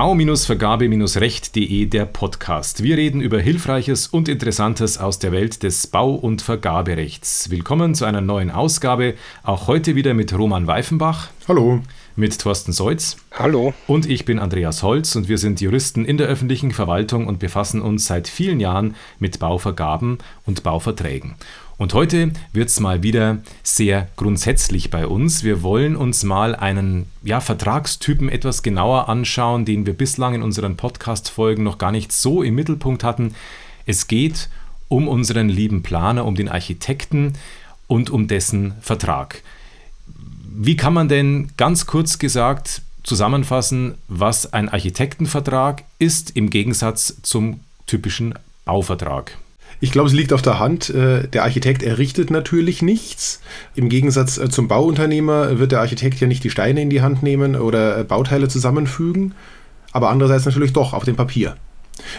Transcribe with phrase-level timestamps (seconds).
[0.00, 2.82] Bau-Vergabe-Recht.de der Podcast.
[2.82, 7.50] Wir reden über Hilfreiches und Interessantes aus der Welt des Bau- und Vergaberechts.
[7.50, 9.12] Willkommen zu einer neuen Ausgabe.
[9.42, 11.28] Auch heute wieder mit Roman Weifenbach.
[11.46, 11.82] Hallo.
[12.16, 13.18] Mit Thorsten Seutz.
[13.32, 13.74] Hallo.
[13.86, 17.82] Und ich bin Andreas Holz und wir sind Juristen in der öffentlichen Verwaltung und befassen
[17.82, 21.34] uns seit vielen Jahren mit Bauvergaben und Bauverträgen.
[21.80, 25.44] Und heute wird es mal wieder sehr grundsätzlich bei uns.
[25.44, 30.76] Wir wollen uns mal einen ja, Vertragstypen etwas genauer anschauen, den wir bislang in unseren
[30.76, 33.34] Podcast-Folgen noch gar nicht so im Mittelpunkt hatten.
[33.86, 34.50] Es geht
[34.88, 37.32] um unseren lieben Planer, um den Architekten
[37.86, 39.42] und um dessen Vertrag.
[40.54, 47.60] Wie kann man denn ganz kurz gesagt zusammenfassen, was ein Architektenvertrag ist im Gegensatz zum
[47.86, 48.34] typischen
[48.66, 49.38] Bauvertrag?
[49.82, 50.90] Ich glaube, es liegt auf der Hand.
[50.90, 53.40] Äh, der Architekt errichtet natürlich nichts.
[53.74, 57.22] Im Gegensatz äh, zum Bauunternehmer wird der Architekt ja nicht die Steine in die Hand
[57.22, 59.34] nehmen oder äh, Bauteile zusammenfügen,
[59.92, 61.56] aber andererseits natürlich doch auf dem Papier.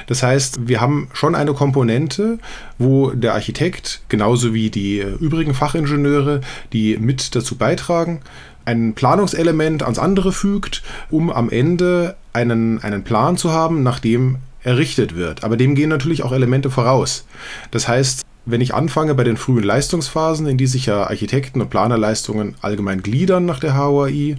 [0.07, 2.39] Das heißt, wir haben schon eine Komponente,
[2.77, 6.41] wo der Architekt, genauso wie die übrigen Fachingenieure,
[6.73, 8.21] die mit dazu beitragen,
[8.65, 14.37] ein Planungselement ans andere fügt, um am Ende einen, einen Plan zu haben, nach dem
[14.63, 15.43] errichtet wird.
[15.43, 17.25] Aber dem gehen natürlich auch Elemente voraus.
[17.71, 21.69] Das heißt, wenn ich anfange bei den frühen Leistungsphasen, in die sich ja Architekten- und
[21.69, 24.37] Planerleistungen allgemein gliedern nach der HOAI,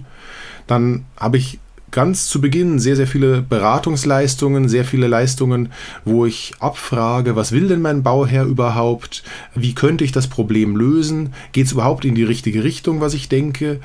[0.67, 1.59] dann habe ich
[1.93, 5.69] ganz zu Beginn sehr, sehr viele Beratungsleistungen, sehr viele Leistungen,
[6.03, 9.23] wo ich abfrage, was will denn mein Bauherr überhaupt?
[9.53, 11.33] Wie könnte ich das Problem lösen?
[11.51, 13.79] Geht es überhaupt in die richtige Richtung, was ich denke?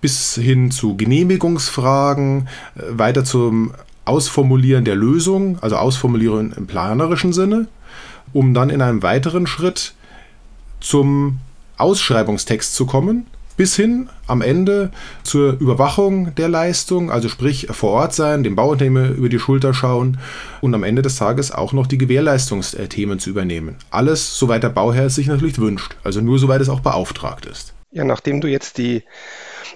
[0.00, 3.72] Bis hin zu Genehmigungsfragen, äh, weiter zum
[4.04, 7.68] Ausformulieren der Lösung, also Ausformulieren im planerischen Sinne,
[8.32, 9.94] um dann in einem weiteren Schritt
[10.80, 11.38] zum
[11.76, 14.90] Ausschreibungstext zu kommen, bis hin am Ende
[15.22, 20.18] zur Überwachung der Leistung, also sprich vor Ort sein, dem Bauunternehmer über die Schulter schauen
[20.60, 23.76] und am Ende des Tages auch noch die Gewährleistungsthemen zu übernehmen.
[23.90, 27.74] Alles, soweit der Bauherr es sich natürlich wünscht, also nur soweit es auch beauftragt ist.
[27.90, 29.02] Ja, nachdem du jetzt die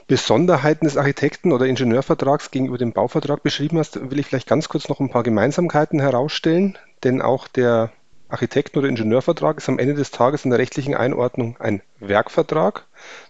[0.06, 4.88] Besonderheiten des Architekten- oder Ingenieurvertrags gegenüber dem Bauvertrag beschrieben hast, will ich vielleicht ganz kurz
[4.88, 7.90] noch ein paar Gemeinsamkeiten herausstellen, denn auch der
[8.28, 12.86] Architekten- oder Ingenieurvertrag ist am Ende des Tages in der rechtlichen Einordnung ein Werkvertrag.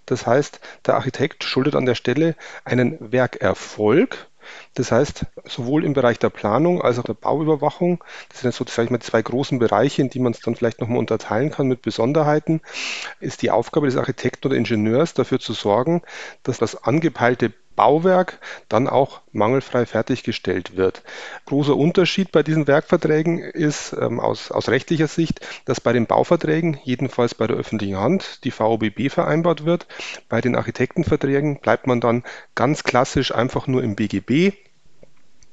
[0.07, 2.35] Das heißt, der Architekt schuldet an der Stelle
[2.65, 4.29] einen Werkerfolg
[4.77, 8.93] das heißt, sowohl im Bereich der Planung als auch der Bauüberwachung, das sind jetzt sozusagen
[8.93, 12.61] mal zwei großen Bereiche, in die man es dann vielleicht nochmal unterteilen kann mit Besonderheiten,
[13.19, 16.03] ist die Aufgabe des Architekten oder Ingenieurs dafür zu sorgen,
[16.43, 18.39] dass das angepeilte Bauwerk
[18.69, 21.03] dann auch mangelfrei fertiggestellt wird.
[21.45, 26.79] Großer Unterschied bei diesen Werkverträgen ist ähm, aus, aus rechtlicher Sicht, dass bei den Bauverträgen,
[26.83, 29.87] jedenfalls bei der öffentlichen Hand, die VOBB vereinbart wird.
[30.29, 34.55] Bei den Architektenverträgen bleibt man dann ganz klassisch einfach nur im BGB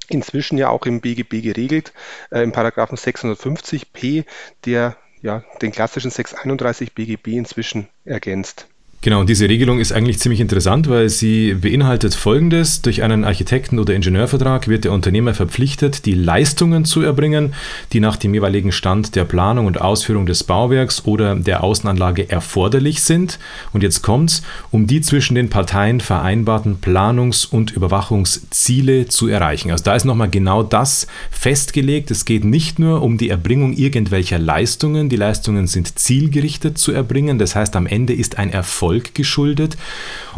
[0.10, 1.94] inzwischen ja auch im BGB geregelt,
[2.32, 4.26] äh, im Paragraphen 650p,
[4.66, 8.68] der ja den klassischen 631 BGB inzwischen ergänzt.
[9.04, 12.82] Genau, und diese Regelung ist eigentlich ziemlich interessant, weil sie beinhaltet Folgendes.
[12.82, 17.54] Durch einen Architekten- oder Ingenieurvertrag wird der Unternehmer verpflichtet, die Leistungen zu erbringen,
[17.92, 23.04] die nach dem jeweiligen Stand der Planung und Ausführung des Bauwerks oder der Außenanlage erforderlich
[23.04, 23.40] sind.
[23.74, 29.72] Und jetzt kommt's, um die zwischen den Parteien vereinbarten Planungs- und Überwachungsziele zu erreichen.
[29.72, 32.10] Also da ist nochmal genau das festgelegt.
[32.10, 35.10] Es geht nicht nur um die Erbringung irgendwelcher Leistungen.
[35.10, 37.38] Die Leistungen sind zielgerichtet zu erbringen.
[37.38, 39.78] Das heißt, am Ende ist ein Erfolg Erfolg geschuldet.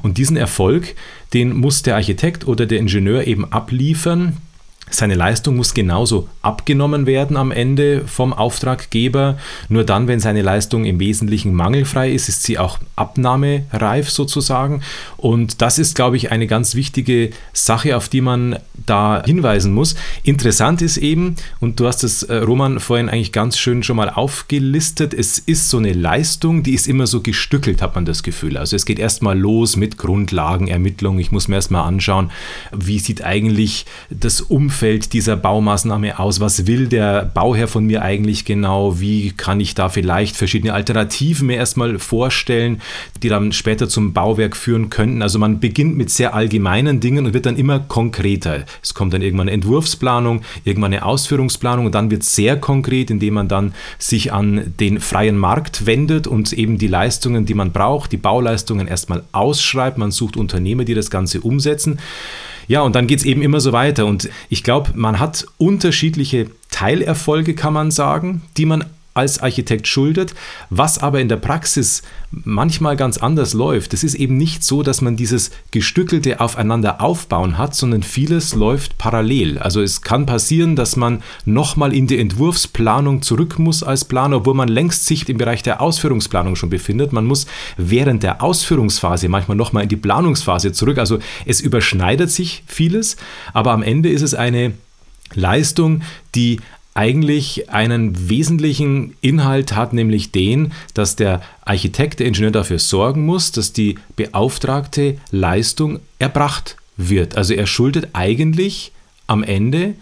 [0.02, 0.96] Und diesen Erfolg,
[1.34, 4.38] den muss der Architekt oder der Ingenieur eben abliefern.
[4.92, 9.38] Seine Leistung muss genauso abgenommen werden am Ende vom Auftraggeber.
[9.68, 14.82] Nur dann, wenn seine Leistung im Wesentlichen mangelfrei ist, ist sie auch abnahmereif sozusagen.
[15.18, 19.96] Und das ist, glaube ich, eine ganz wichtige Sache, auf die man da hinweisen muss.
[20.22, 24.12] Interessant ist eben, und du hast es, äh, Roman, vorhin eigentlich ganz schön schon mal
[24.12, 28.56] aufgelistet, es ist so eine Leistung, die ist immer so gestückelt, hat man das Gefühl.
[28.56, 31.18] Also es geht erstmal los mit Grundlagenermittlung.
[31.18, 32.30] Ich muss mir erstmal anschauen,
[32.72, 36.40] wie sieht eigentlich das Umfeld dieser Baumaßnahme aus?
[36.40, 39.00] Was will der Bauherr von mir eigentlich genau?
[39.00, 42.82] Wie kann ich da vielleicht verschiedene Alternativen mir erstmal vorstellen,
[43.24, 45.22] die dann später zum Bauwerk führen könnten?
[45.22, 48.66] Also man beginnt mit sehr allgemeinen Dingen und wird dann immer konkreter.
[48.82, 53.10] Es kommt dann irgendwann eine Entwurfsplanung, irgendwann eine Ausführungsplanung und dann wird es sehr konkret,
[53.10, 57.72] indem man dann sich an den freien Markt wendet und eben die Leistungen, die man
[57.72, 59.98] braucht, die Bauleistungen erstmal ausschreibt.
[59.98, 62.00] Man sucht Unternehmer, die das Ganze umsetzen.
[62.68, 64.06] Ja, und dann geht es eben immer so weiter.
[64.06, 68.86] Und ich glaube, man hat unterschiedliche Teilerfolge, kann man sagen, die man
[69.16, 70.36] als Architekt schuldet,
[70.70, 73.94] was aber in der Praxis manchmal ganz anders läuft.
[73.94, 78.98] Es ist eben nicht so, dass man dieses gestückelte Aufeinander aufbauen hat, sondern vieles läuft
[78.98, 79.58] parallel.
[79.58, 84.54] Also es kann passieren, dass man nochmal in die Entwurfsplanung zurück muss als Planer, obwohl
[84.54, 87.14] man längst sich im Bereich der Ausführungsplanung schon befindet.
[87.14, 87.48] Man muss
[87.78, 90.98] während der Ausführungsphase manchmal nochmal in die Planungsphase zurück.
[90.98, 93.16] Also es überschneidet sich vieles,
[93.54, 94.74] aber am Ende ist es eine
[95.34, 96.02] Leistung,
[96.36, 96.60] die
[96.96, 103.52] eigentlich einen wesentlichen Inhalt hat, nämlich den, dass der Architekt, der Ingenieur dafür sorgen muss,
[103.52, 107.36] dass die beauftragte Leistung erbracht wird.
[107.36, 108.94] Also er schuldet eigentlich
[109.28, 109.96] am Ende,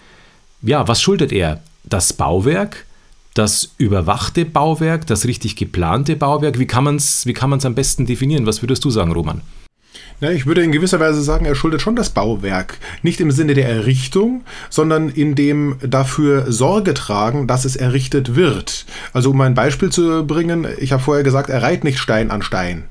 [0.61, 1.61] ja, was schuldet er?
[1.83, 2.85] Das Bauwerk,
[3.33, 6.59] das überwachte Bauwerk, das richtig geplante Bauwerk.
[6.59, 7.25] Wie kann man es
[7.65, 8.45] am besten definieren?
[8.45, 9.41] Was würdest du sagen, Roman?
[10.21, 12.77] Ja, ich würde in gewisser Weise sagen, er schuldet schon das Bauwerk.
[13.01, 18.85] Nicht im Sinne der Errichtung, sondern in dem dafür Sorge tragen, dass es errichtet wird.
[19.11, 22.41] Also um ein Beispiel zu bringen, ich habe vorher gesagt, er reiht nicht Stein an
[22.41, 22.85] Stein.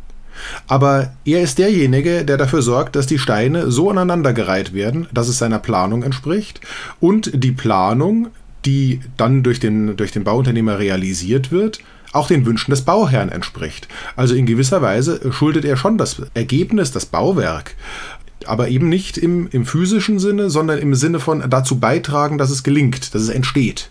[0.67, 5.39] Aber er ist derjenige, der dafür sorgt, dass die Steine so aneinandergereiht werden, dass es
[5.39, 6.61] seiner Planung entspricht
[7.01, 8.29] und die Planung,
[8.65, 11.81] die dann durch den, durch den Bauunternehmer realisiert wird,
[12.13, 13.89] auch den Wünschen des Bauherrn entspricht.
[14.17, 17.75] Also in gewisser Weise schuldet er schon das Ergebnis, das Bauwerk,
[18.47, 22.63] aber eben nicht im, im physischen Sinne, sondern im Sinne von dazu beitragen, dass es
[22.63, 23.91] gelingt, dass es entsteht.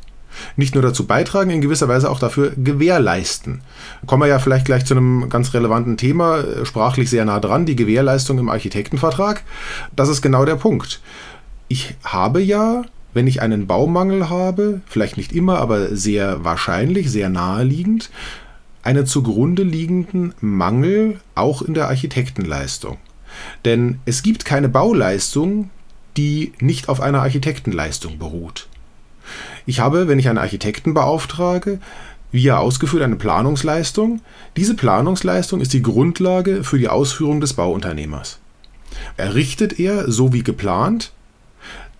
[0.55, 3.61] Nicht nur dazu beitragen, in gewisser Weise auch dafür gewährleisten.
[4.07, 7.65] Kommen wir ja vielleicht gleich zu einem ganz relevanten Thema, äh, sprachlich sehr nah dran,
[7.65, 9.43] die Gewährleistung im Architektenvertrag.
[9.95, 11.01] Das ist genau der Punkt.
[11.67, 17.29] Ich habe ja wenn ich einen Baumangel habe, vielleicht nicht immer, aber sehr wahrscheinlich, sehr
[17.29, 18.09] naheliegend,
[18.83, 22.97] einen zugrunde liegenden Mangel auch in der Architektenleistung.
[23.65, 25.69] Denn es gibt keine Bauleistung,
[26.17, 28.67] die nicht auf einer Architektenleistung beruht.
[29.65, 31.79] Ich habe, wenn ich einen Architekten beauftrage,
[32.31, 34.21] wie er ausgeführt, eine Planungsleistung.
[34.57, 38.39] Diese Planungsleistung ist die Grundlage für die Ausführung des Bauunternehmers.
[39.17, 41.11] Errichtet er so wie geplant,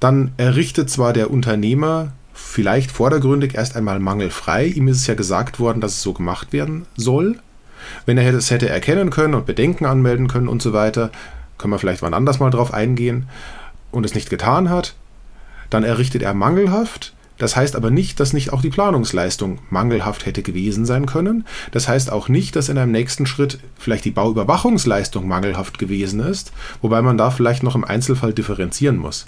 [0.01, 5.59] dann errichtet zwar der Unternehmer vielleicht vordergründig erst einmal mangelfrei, ihm ist es ja gesagt
[5.59, 7.37] worden, dass es so gemacht werden soll.
[8.05, 11.11] Wenn er es hätte erkennen können und Bedenken anmelden können und so weiter,
[11.57, 13.27] können wir vielleicht wann anders mal drauf eingehen,
[13.91, 14.95] und es nicht getan hat,
[15.69, 17.13] dann errichtet er mangelhaft.
[17.37, 21.45] Das heißt aber nicht, dass nicht auch die Planungsleistung mangelhaft hätte gewesen sein können.
[21.71, 26.51] Das heißt auch nicht, dass in einem nächsten Schritt vielleicht die Bauüberwachungsleistung mangelhaft gewesen ist,
[26.81, 29.25] wobei man da vielleicht noch im Einzelfall differenzieren muss.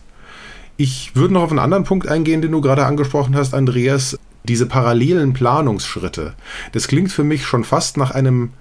[0.75, 4.18] Ich würde noch auf einen anderen Punkt eingehen, den du gerade angesprochen hast, Andreas.
[4.46, 6.34] Diese parallelen Planungsschritte.
[6.74, 8.52] Das klingt für mich schon fast nach einem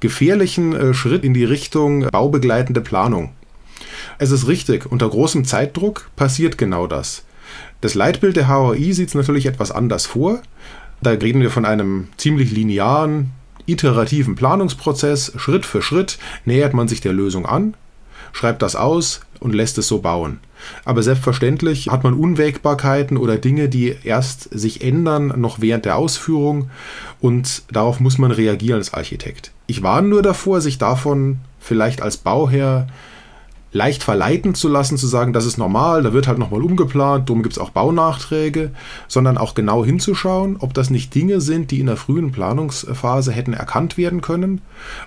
[0.00, 3.32] gefährlichen äh, Schritt in die Richtung baubegleitende Planung.
[4.18, 7.24] Es ist richtig, unter großem Zeitdruck passiert genau das.
[7.80, 10.40] Das Leitbild der HOI sieht es natürlich etwas anders vor.
[11.00, 13.30] Da reden wir von einem ziemlich linearen,
[13.66, 15.32] iterativen Planungsprozess.
[15.36, 17.74] Schritt für Schritt nähert man sich der Lösung an,
[18.32, 20.40] schreibt das aus und lässt es so bauen.
[20.84, 26.70] Aber selbstverständlich hat man Unwägbarkeiten oder Dinge, die erst sich ändern, noch während der Ausführung.
[27.20, 29.52] Und darauf muss man reagieren als Architekt.
[29.66, 32.86] Ich warne nur davor, sich davon vielleicht als Bauherr
[33.72, 37.42] leicht verleiten zu lassen, zu sagen, das ist normal, da wird halt nochmal umgeplant, darum
[37.42, 38.70] gibt es auch Baunachträge,
[39.08, 43.52] sondern auch genau hinzuschauen, ob das nicht Dinge sind, die in der frühen Planungsphase hätten
[43.52, 44.62] erkannt werden können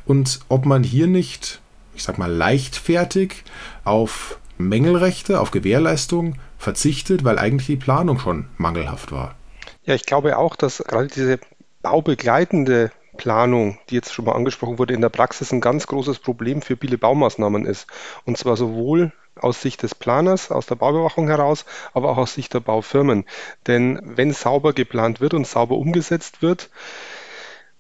[0.06, 1.60] und ob man hier nicht,
[1.96, 3.44] ich sag mal, leichtfertig
[3.84, 4.38] auf
[4.68, 9.36] Mängelrechte, auf Gewährleistung verzichtet, weil eigentlich die Planung schon mangelhaft war.
[9.84, 11.40] Ja, ich glaube auch, dass gerade diese
[11.82, 16.62] baubegleitende Planung, die jetzt schon mal angesprochen wurde, in der Praxis ein ganz großes Problem
[16.62, 17.88] für viele Baumaßnahmen ist.
[18.26, 22.54] Und zwar sowohl aus Sicht des Planers, aus der Bauüberwachung heraus, aber auch aus Sicht
[22.54, 23.26] der Baufirmen.
[23.68, 26.70] Denn wenn sauber geplant wird und sauber umgesetzt wird,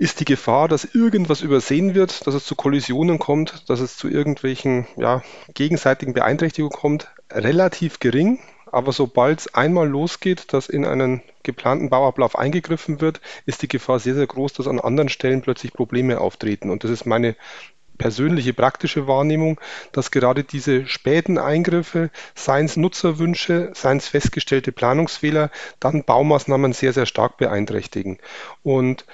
[0.01, 4.10] ist die Gefahr, dass irgendwas übersehen wird, dass es zu Kollisionen kommt, dass es zu
[4.10, 5.22] irgendwelchen ja,
[5.53, 8.39] gegenseitigen Beeinträchtigungen kommt, relativ gering.
[8.72, 14.00] Aber sobald es einmal losgeht, dass in einen geplanten Bauablauf eingegriffen wird, ist die Gefahr
[14.00, 16.72] sehr, sehr groß, dass an anderen Stellen plötzlich Probleme auftreten.
[16.72, 17.36] Und das ist meine
[18.00, 25.51] persönliche praktische Wahrnehmung, dass gerade diese späten Eingriffe, seien es Nutzerwünsche, seien es festgestellte Planungsfehler,
[25.79, 28.17] dann Baumaßnahmen sehr, sehr stark beeinträchtigen.
[28.63, 29.05] Und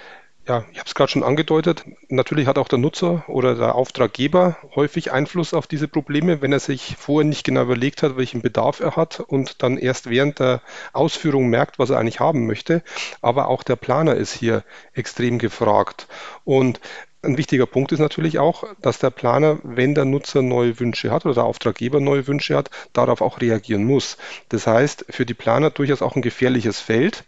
[0.48, 1.84] ja, ich habe es gerade schon angedeutet.
[2.08, 6.60] Natürlich hat auch der Nutzer oder der Auftraggeber häufig Einfluss auf diese Probleme, wenn er
[6.60, 10.62] sich vorher nicht genau überlegt hat, welchen Bedarf er hat und dann erst während der
[10.94, 12.82] Ausführung merkt, was er eigentlich haben möchte.
[13.22, 14.64] Aber auch der Planer ist hier
[14.94, 16.08] extrem gefragt.
[16.46, 16.80] Und
[17.24, 21.26] ein wichtiger Punkt ist natürlich auch, dass der Planer, wenn der Nutzer neue Wünsche hat
[21.26, 24.18] oder der Auftraggeber neue Wünsche hat, darauf auch reagieren muss.
[24.48, 27.26] Das heißt, für die Planer durchaus auch ein gefährliches Feld,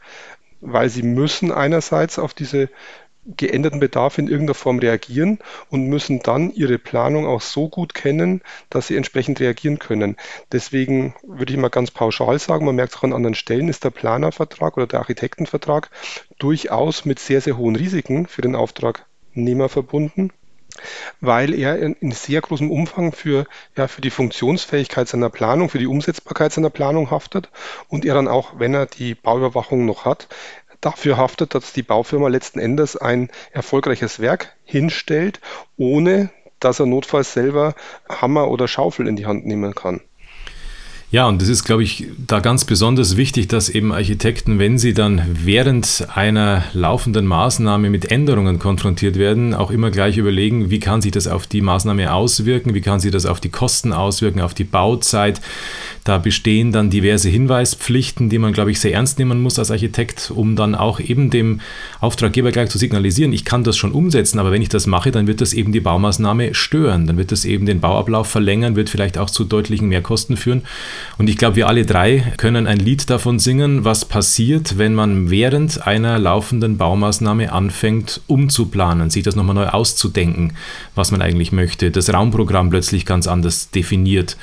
[0.62, 2.70] weil sie müssen einerseits auf diese
[3.38, 8.42] geänderten Bedarfe in irgendeiner Form reagieren und müssen dann ihre Planung auch so gut kennen,
[8.70, 10.16] dass sie entsprechend reagieren können.
[10.52, 13.84] Deswegen würde ich mal ganz pauschal sagen, man merkt es auch an anderen Stellen, ist
[13.84, 15.90] der Planervertrag oder der Architektenvertrag
[16.38, 20.32] durchaus mit sehr, sehr hohen Risiken für den Auftragnehmer verbunden
[21.20, 23.46] weil er in, in, sehr großem Umfang für,
[23.76, 27.50] ja, für die Funktionsfähigkeit seiner Planung, für die Umsetzbarkeit seiner Planung haftet
[27.88, 30.28] und er dann auch, wenn er die Bauüberwachung noch hat,
[30.82, 35.40] dafür haftet, dass die Baufirma letzten Endes ein erfolgreiches Werk hinstellt,
[35.78, 37.76] ohne dass er notfalls selber
[38.08, 40.02] Hammer oder Schaufel in die Hand nehmen kann.
[41.12, 44.94] Ja, und es ist, glaube ich, da ganz besonders wichtig, dass eben Architekten, wenn sie
[44.94, 51.02] dann während einer laufenden Maßnahme mit Änderungen konfrontiert werden, auch immer gleich überlegen, wie kann
[51.02, 54.54] sich das auf die Maßnahme auswirken, wie kann sich das auf die Kosten auswirken, auf
[54.54, 55.42] die Bauzeit.
[56.04, 60.32] Da bestehen dann diverse Hinweispflichten, die man, glaube ich, sehr ernst nehmen muss als Architekt,
[60.34, 61.62] um dann auch eben dem
[62.00, 65.28] Auftraggeber gleich zu signalisieren, ich kann das schon umsetzen, aber wenn ich das mache, dann
[65.28, 69.18] wird das eben die Baumaßnahme stören, dann wird das eben den Bauablauf verlängern, wird vielleicht
[69.18, 70.64] auch zu deutlichen Mehrkosten führen.
[71.18, 75.30] Und ich glaube, wir alle drei können ein Lied davon singen, was passiert, wenn man
[75.30, 80.54] während einer laufenden Baumaßnahme anfängt, umzuplanen, sich das nochmal neu auszudenken,
[80.96, 84.38] was man eigentlich möchte, das Raumprogramm plötzlich ganz anders definiert.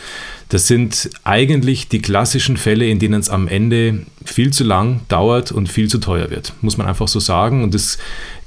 [0.49, 5.50] Das sind eigentlich die klassischen Fälle, in denen es am Ende viel zu lang dauert
[5.50, 7.65] und viel zu teuer wird, muss man einfach so sagen.
[7.65, 7.99] Und es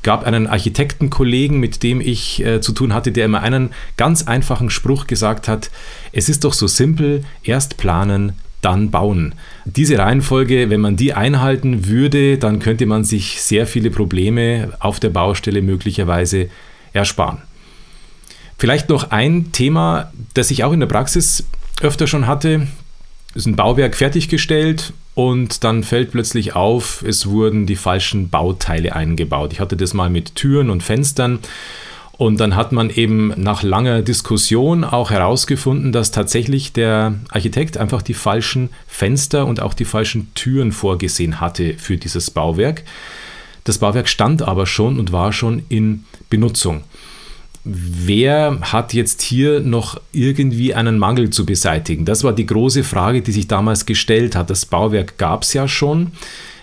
[0.02, 4.70] gab einen Architektenkollegen, mit dem ich äh, zu tun hatte, der immer einen ganz einfachen
[4.70, 5.72] Spruch gesagt hat,
[6.14, 9.36] es ist doch so simpel, erst planen, dann bauen.
[9.66, 15.00] Diese Reihenfolge, wenn man die einhalten würde, dann könnte man sich sehr viele Probleme auf
[15.00, 16.50] der Baustelle möglicherweise
[16.94, 17.40] ersparen.
[18.58, 21.46] Vielleicht noch ein Thema, das ich auch in der Praxis
[21.82, 22.68] öfter schon hatte.
[23.36, 29.54] Ist ein Bauwerk fertiggestellt und dann fällt plötzlich auf, es wurden die falschen Bauteile eingebaut.
[29.54, 31.40] Ich hatte das mal mit Türen und Fenstern.
[32.14, 38.02] Und dann hat man eben nach langer Diskussion auch herausgefunden, dass tatsächlich der Architekt einfach
[38.02, 42.84] die falschen Fenster und auch die falschen Türen vorgesehen hatte für dieses Bauwerk.
[43.64, 46.84] Das Bauwerk stand aber schon und war schon in Benutzung
[47.64, 52.06] wer hat jetzt hier noch irgendwie einen Mangel zu beseitigen?
[52.06, 54.50] Das war die große Frage, die sich damals gestellt hat.
[54.50, 56.12] Das Bauwerk gab es ja schon.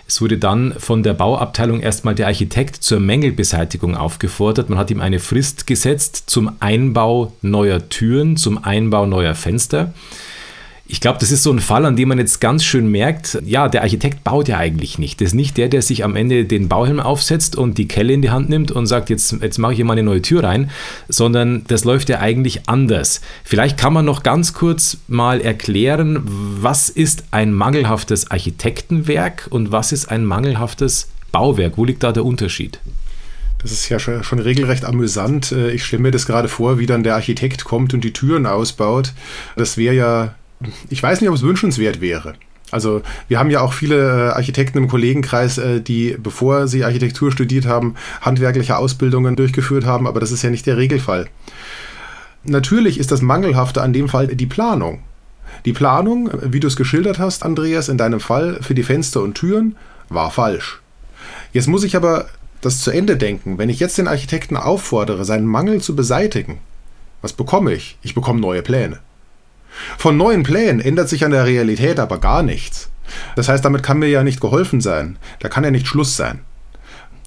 [0.07, 4.69] Es wurde dann von der Bauabteilung erstmal der Architekt zur Mängelbeseitigung aufgefordert.
[4.69, 9.93] Man hat ihm eine Frist gesetzt zum Einbau neuer Türen, zum Einbau neuer Fenster.
[10.89, 13.67] Ich glaube, das ist so ein Fall, an dem man jetzt ganz schön merkt, ja,
[13.67, 15.19] der Architekt baut ja eigentlich nicht.
[15.19, 18.21] Das ist nicht der, der sich am Ende den Bauhelm aufsetzt und die Kelle in
[18.21, 20.71] die Hand nimmt und sagt, jetzt, jetzt mache ich hier mal eine neue Tür rein,
[21.09, 23.19] sondern das läuft ja eigentlich anders.
[23.43, 29.91] Vielleicht kann man noch ganz kurz mal erklären, was ist ein mangelhaftes Architektenwerk und was
[29.91, 31.73] ist ein mangelhaftes Bauwerk?
[31.77, 32.79] Wo liegt da der Unterschied?
[33.61, 35.51] Das ist ja schon, schon regelrecht amüsant.
[35.51, 38.45] Äh, ich stelle mir das gerade vor, wie dann der Architekt kommt und die Türen
[38.45, 39.11] ausbaut.
[39.57, 40.35] Das wäre ja
[40.89, 42.33] ich weiß nicht, ob es wünschenswert wäre.
[42.69, 47.31] Also wir haben ja auch viele äh, Architekten im Kollegenkreis, äh, die, bevor sie Architektur
[47.31, 51.27] studiert haben, handwerkliche Ausbildungen durchgeführt haben, aber das ist ja nicht der Regelfall.
[52.43, 55.01] Natürlich ist das Mangelhafte an dem Fall die Planung.
[55.65, 59.35] Die Planung, wie du es geschildert hast, Andreas, in deinem Fall für die Fenster und
[59.35, 59.75] Türen,
[60.09, 60.81] war falsch.
[61.53, 62.27] Jetzt muss ich aber
[62.61, 63.57] das zu Ende denken.
[63.57, 66.59] Wenn ich jetzt den Architekten auffordere, seinen Mangel zu beseitigen,
[67.21, 67.97] was bekomme ich?
[68.01, 68.99] Ich bekomme neue Pläne.
[69.97, 72.89] Von neuen Plänen ändert sich an der Realität aber gar nichts.
[73.35, 75.17] Das heißt, damit kann mir ja nicht geholfen sein.
[75.39, 76.41] Da kann ja nicht Schluss sein.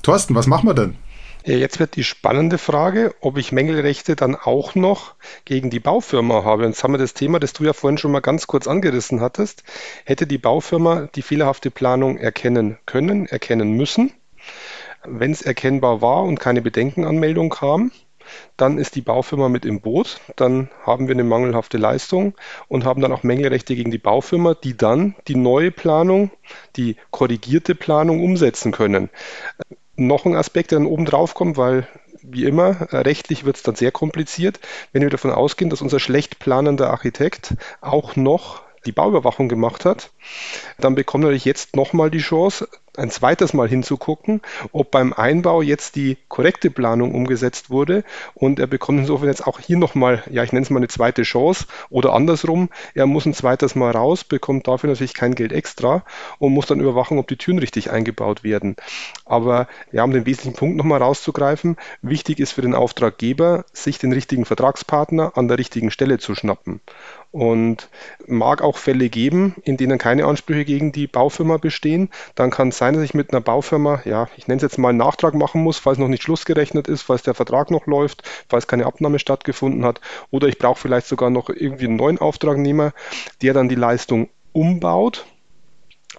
[0.02, 0.96] Thorsten, was machen wir denn?
[1.44, 5.14] Jetzt wird die spannende Frage, ob ich Mängelrechte dann auch noch
[5.46, 6.66] gegen die Baufirma habe.
[6.66, 9.64] Jetzt haben wir das Thema, das du ja vorhin schon mal ganz kurz angerissen hattest.
[10.04, 14.12] Hätte die Baufirma die fehlerhafte Planung erkennen können, erkennen müssen?
[15.04, 17.90] Wenn es erkennbar war und keine Bedenkenanmeldung kam,
[18.56, 22.34] dann ist die Baufirma mit im Boot, dann haben wir eine mangelhafte Leistung
[22.68, 26.30] und haben dann auch Mängelrechte gegen die Baufirma, die dann die neue Planung,
[26.76, 29.10] die korrigierte Planung umsetzen können.
[29.96, 31.86] Noch ein Aspekt, der dann oben drauf kommt, weil
[32.22, 34.60] wie immer, rechtlich wird es dann sehr kompliziert,
[34.92, 40.10] wenn wir davon ausgehen, dass unser schlecht planender Architekt auch noch die Bauüberwachung gemacht hat,
[40.78, 44.40] dann bekommt natürlich jetzt nochmal die Chance, ein zweites Mal hinzugucken,
[44.72, 48.04] ob beim Einbau jetzt die korrekte Planung umgesetzt wurde.
[48.34, 51.22] Und er bekommt insofern jetzt auch hier nochmal, ja, ich nenne es mal eine zweite
[51.22, 56.04] Chance oder andersrum, er muss ein zweites Mal raus, bekommt dafür natürlich kein Geld extra
[56.38, 58.76] und muss dann überwachen, ob die Türen richtig eingebaut werden.
[59.24, 64.12] Aber ja, um den wesentlichen Punkt nochmal rauszugreifen, wichtig ist für den Auftraggeber, sich den
[64.12, 66.80] richtigen Vertragspartner an der richtigen Stelle zu schnappen.
[67.32, 67.88] Und
[68.26, 72.08] mag auch Fälle geben, in denen keine Ansprüche gegen die Baufirma bestehen.
[72.34, 74.88] Dann kann es sein, dass ich mit einer Baufirma, ja, ich nenne es jetzt mal
[74.88, 78.66] einen Nachtrag machen muss, falls noch nicht schlussgerechnet ist, falls der Vertrag noch läuft, falls
[78.66, 80.00] keine Abnahme stattgefunden hat.
[80.30, 82.92] Oder ich brauche vielleicht sogar noch irgendwie einen neuen Auftragnehmer,
[83.42, 85.26] der dann die Leistung umbaut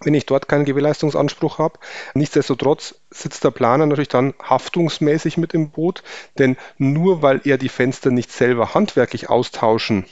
[0.03, 1.77] wenn ich dort keinen Gewährleistungsanspruch habe.
[2.15, 6.01] Nichtsdestotrotz sitzt der Planer natürlich dann haftungsmäßig mit im Boot,
[6.39, 10.05] denn nur weil er die Fenster nicht selber handwerklich austauschen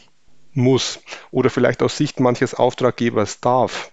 [0.53, 0.99] muss
[1.31, 3.91] oder vielleicht aus Sicht manches Auftraggebers darf,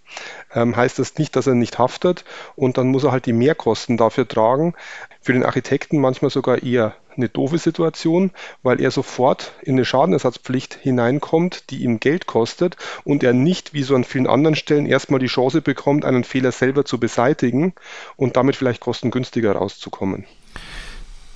[0.55, 3.97] ähm, heißt das nicht, dass er nicht haftet und dann muss er halt die Mehrkosten
[3.97, 4.75] dafür tragen.
[5.21, 8.31] Für den Architekten manchmal sogar eher eine doofe Situation,
[8.63, 13.83] weil er sofort in eine Schadenersatzpflicht hineinkommt, die ihm Geld kostet und er nicht wie
[13.83, 17.75] so an vielen anderen Stellen erstmal die Chance bekommt, einen Fehler selber zu beseitigen
[18.17, 20.27] und damit vielleicht kostengünstiger rauszukommen.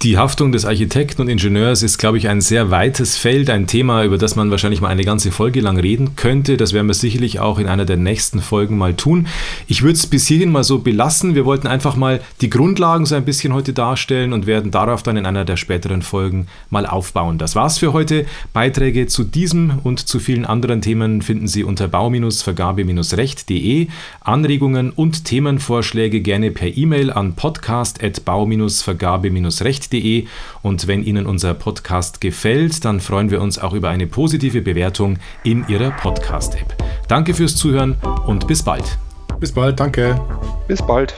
[0.03, 4.03] Die Haftung des Architekten und Ingenieurs ist, glaube ich, ein sehr weites Feld, ein Thema,
[4.03, 6.57] über das man wahrscheinlich mal eine ganze Folge lang reden könnte.
[6.57, 9.27] Das werden wir sicherlich auch in einer der nächsten Folgen mal tun.
[9.67, 11.35] Ich würde es bis hierhin mal so belassen.
[11.35, 15.19] Wir wollten einfach mal die Grundlagen so ein bisschen heute darstellen und werden darauf dann
[15.19, 17.37] in einer der späteren Folgen mal aufbauen.
[17.37, 18.25] Das war's für heute.
[18.55, 23.89] Beiträge zu diesem und zu vielen anderen Themen finden Sie unter bau-vergabe-recht.de.
[24.23, 30.27] Anregungen und Themenvorschläge gerne per E-Mail an podcast.bau-vergabe-recht.de podcast.de
[30.63, 35.19] und wenn Ihnen unser Podcast gefällt, dann freuen wir uns auch über eine positive Bewertung
[35.45, 36.77] in Ihrer Podcast-App.
[37.09, 38.99] Danke fürs Zuhören und bis bald.
[39.39, 40.21] Bis bald, danke.
[40.69, 41.15] Bis bald.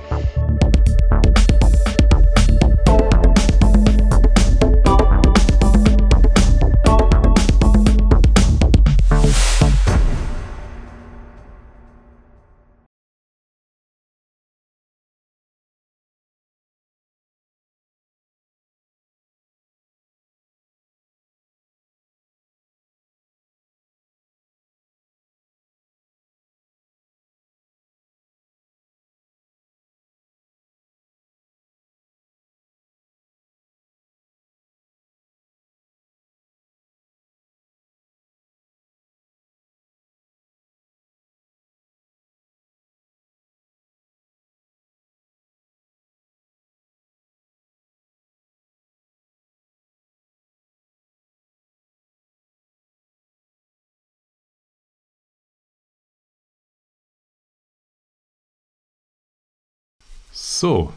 [60.62, 60.92] So,